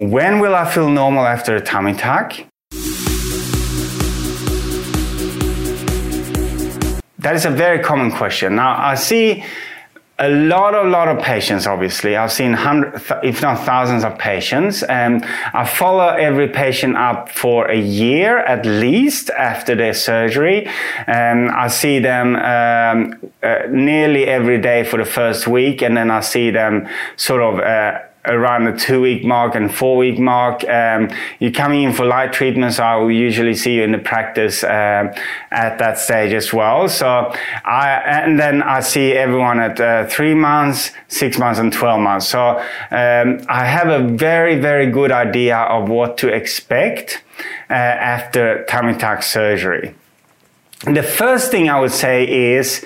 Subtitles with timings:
[0.00, 2.32] When will I feel normal after a tummy tuck?
[7.18, 8.54] That is a very common question.
[8.54, 9.44] Now, I see
[10.20, 12.14] a lot, a lot of patients, obviously.
[12.14, 14.84] I've seen hundreds, if not thousands of patients.
[14.84, 20.68] And I follow every patient up for a year at least after their surgery.
[21.08, 25.82] And I see them um, uh, nearly every day for the first week.
[25.82, 27.98] And then I see them sort of uh,
[28.28, 30.62] around the two week mark and four week mark.
[30.68, 32.78] Um, you're coming in for light treatments.
[32.78, 35.14] I will usually see you in the practice uh,
[35.50, 36.88] at that stage as well.
[36.88, 37.32] So
[37.64, 42.28] I, and then I see everyone at uh, three months, six months and 12 months.
[42.28, 42.58] So
[42.90, 47.22] um, I have a very, very good idea of what to expect
[47.70, 49.94] uh, after tummy tuck surgery.
[50.84, 52.84] The first thing I would say is,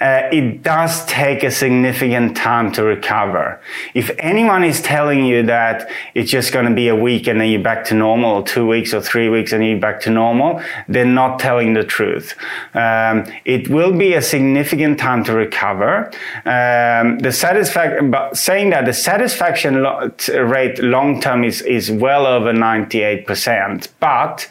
[0.00, 3.60] uh, it does take a significant time to recover.
[3.94, 7.50] If anyone is telling you that it's just going to be a week and then
[7.50, 10.62] you're back to normal, or two weeks or three weeks and you're back to normal,
[10.88, 12.34] they're not telling the truth.
[12.74, 16.06] Um, it will be a significant time to recover.
[16.44, 22.26] Um, the satisfaction, but saying that the satisfaction lo- rate long term is, is well
[22.26, 24.48] over 98%, but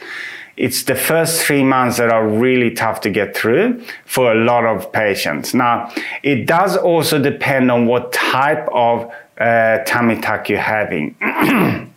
[0.58, 4.66] it's the first three months that are really tough to get through for a lot
[4.66, 5.54] of patients.
[5.54, 11.16] Now, it does also depend on what type of uh, tummy tuck you're having.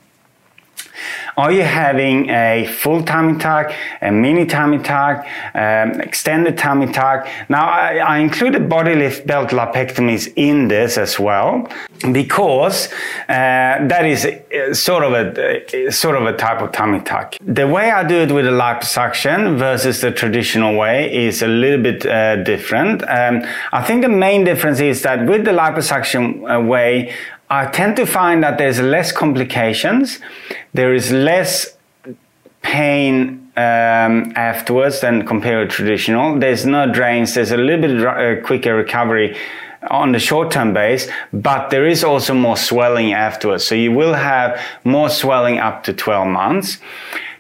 [1.37, 3.71] Are you having a full tummy tuck,
[4.01, 7.29] a mini tummy tuck, um, extended tummy tuck?
[7.51, 11.69] Now, I, I included body lift belt lipectomies in this as well
[12.11, 12.89] because
[13.29, 17.37] uh, that is uh, sort of a uh, sort of a type of tummy tuck.
[17.43, 21.83] The way I do it with a liposuction versus the traditional way is a little
[21.83, 23.03] bit uh, different.
[23.03, 27.15] Um, I think the main difference is that with the liposuction uh, way,
[27.49, 30.19] I tend to find that there's less complications,
[30.75, 31.77] there is less
[32.63, 36.39] pain um, afterwards than compared to traditional.
[36.39, 39.37] There's no drains, there's a little bit uh, quicker recovery
[39.89, 43.65] on the short term base, but there is also more swelling afterwards.
[43.65, 46.79] So you will have more swelling up to 12 months.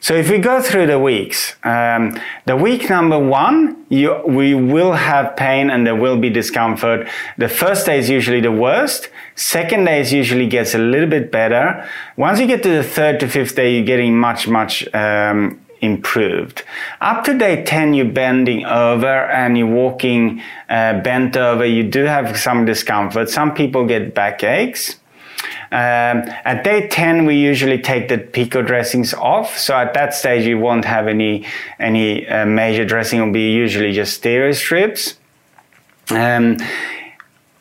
[0.01, 4.93] So if we go through the weeks, um, the week number one, you, we will
[4.93, 7.09] have pain and there will be discomfort.
[7.39, 9.09] The first day is usually the worst.
[9.35, 11.89] Second day is usually gets a little bit better.
[12.17, 16.65] Once you get to the third to fifth day, you're getting much, much, um, improved.
[17.01, 21.65] Up to day 10, you're bending over and you're walking uh, bent over.
[21.65, 23.29] You do have some discomfort.
[23.29, 24.97] Some people get backaches.
[25.71, 29.59] Um, at day 10, we usually take the PICO dressings off.
[29.59, 31.45] So at that stage, you won't have any,
[31.79, 33.21] any uh, major dressing.
[33.21, 35.19] It'll be usually just Steri-Strips.
[36.11, 36.59] Um,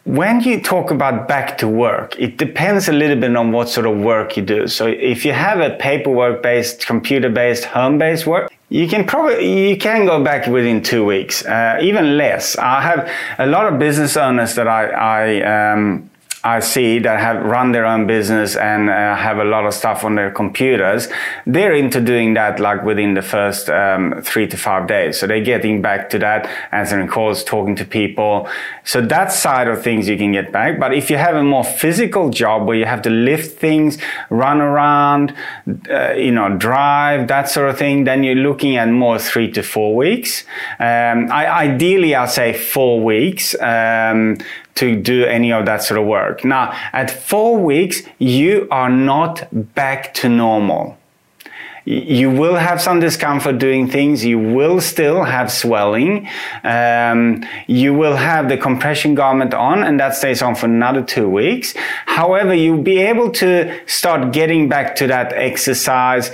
[0.05, 3.87] when you talk about back to work, it depends a little bit on what sort
[3.87, 4.67] of work you do.
[4.67, 9.69] So if you have a paperwork based, computer based, home based work, you can probably
[9.69, 12.55] you can go back within two weeks, uh, even less.
[12.57, 16.09] I have a lot of business owners that I, I um,
[16.45, 20.03] I see that have run their own business and uh, have a lot of stuff
[20.03, 21.07] on their computers,
[21.47, 25.19] they're into doing that like within the first um, three to five days.
[25.19, 28.47] So they're getting back to that, answering calls, talking to people.
[28.83, 30.79] So that side of things you can get back.
[30.79, 33.97] But if you have a more physical job where you have to lift things,
[34.29, 35.33] run around,
[35.89, 39.63] uh, you know, drive, that sort of thing, then you're looking at more three to
[39.63, 40.43] four weeks.
[40.77, 43.59] Um, I, ideally, I'll say four weeks.
[43.59, 44.37] Um,
[44.75, 46.43] to do any of that sort of work.
[46.43, 50.97] Now, at four weeks, you are not back to normal
[51.85, 54.25] you will have some discomfort doing things.
[54.25, 56.27] You will still have swelling.
[56.63, 61.29] Um, you will have the compression garment on, and that stays on for another two
[61.29, 61.75] weeks.
[62.07, 66.31] However, you'll be able to start getting back to that exercise,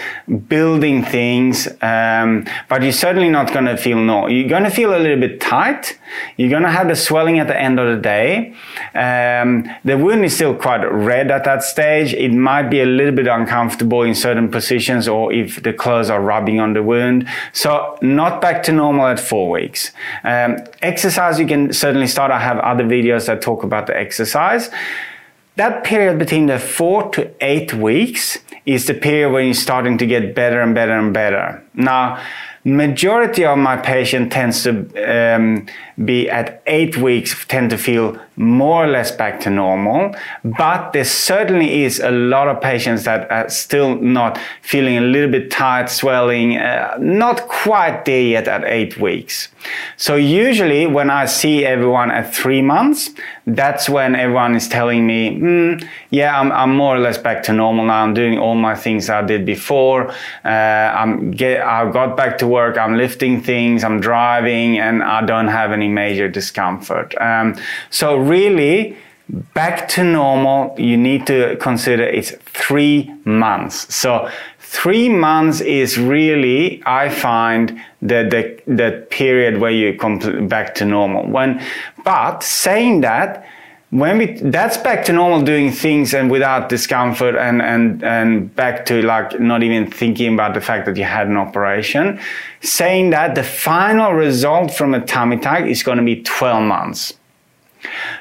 [0.47, 4.28] building things, um, but you're certainly not going to feel no.
[4.28, 5.97] You're going to feel a little bit tight.
[6.38, 8.53] You're going to have the swelling at the end of the day.
[8.94, 12.13] Um, the wound is still quite red at that stage.
[12.13, 16.22] It might be a little bit uncomfortable in certain positions or if the clothes are
[16.22, 17.28] rubbing on the wound.
[17.53, 19.91] So not back to normal at four weeks.
[20.23, 22.32] Um, exercise, you can certainly start.
[22.32, 24.70] I have other videos that talk about the exercise.
[25.55, 30.05] That period between the four to eight weeks is the period when you're starting to
[30.05, 31.64] get better and better and better.
[31.73, 32.23] Now,
[32.63, 35.67] majority of my patient tends to um,
[36.05, 41.03] be at eight weeks tend to feel more or less back to normal, but there
[41.03, 45.90] certainly is a lot of patients that are still not feeling a little bit tired,
[45.90, 49.49] swelling, uh, not quite there yet at eight weeks.
[49.97, 53.11] So usually when I see everyone at three months,
[53.46, 57.53] that's when everyone is telling me, mm, yeah, I'm, I'm, more or less back to
[57.53, 58.03] normal now.
[58.03, 60.09] I'm doing all my things I did before.
[60.43, 62.77] Uh, I'm get, I got back to work.
[62.77, 63.83] I'm lifting things.
[63.83, 67.09] I'm driving and I don't have any major discomfort.
[67.19, 67.55] Um,
[67.89, 68.97] so really,
[69.53, 72.31] back to normal, you need to consider it's
[72.65, 73.93] three months.
[73.93, 80.75] So three months is really, I find, the, the, the period where you come back
[80.75, 81.27] to normal.
[81.27, 81.61] When,
[82.03, 83.45] but saying that,
[83.91, 88.85] when we that's back to normal doing things and without discomfort and and and back
[88.85, 92.20] to like not even thinking about the fact that you had an operation.
[92.61, 97.14] Saying that the final result from a tummy tuck is going to be 12 months.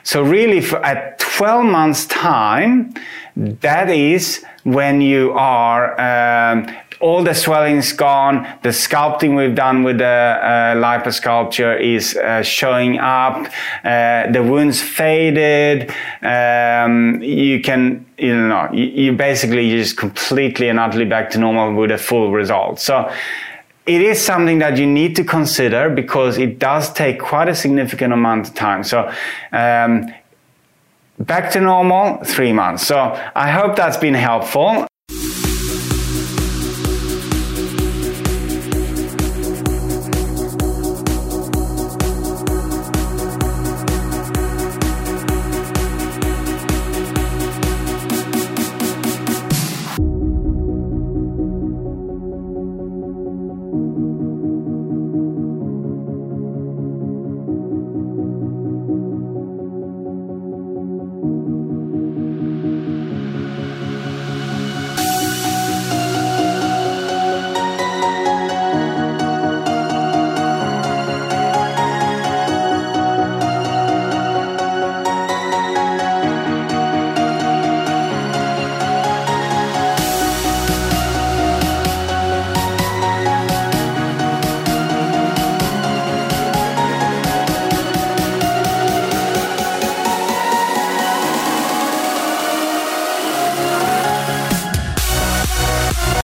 [0.03, 2.95] So really for, at 12 months time
[3.37, 6.67] that is when you are um,
[7.01, 8.47] all the swelling's gone.
[8.63, 13.47] The sculpting we've done with the uh, liposculpture is uh, showing up.
[13.83, 15.91] Uh, the wounds faded.
[16.21, 21.75] Um, you can, you know, you, you basically just completely and utterly back to normal
[21.75, 22.79] with a full result.
[22.81, 23.11] So
[23.87, 28.13] it is something that you need to consider because it does take quite a significant
[28.13, 28.85] amount of time.
[28.85, 29.11] So,
[29.53, 30.13] um,
[31.19, 32.87] back to normal, three months.
[32.87, 32.99] So
[33.35, 34.90] I hope that's been helpful.